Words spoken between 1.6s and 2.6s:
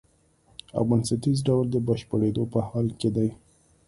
د بشپړېدو په